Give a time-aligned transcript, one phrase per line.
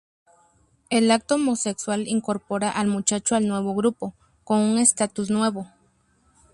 [0.89, 5.67] El acto homosexual incorpora al muchacho al nuevo grupo, con un estatus nuevo.